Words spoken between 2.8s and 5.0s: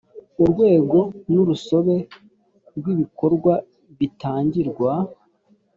ibikorwa bitangirwa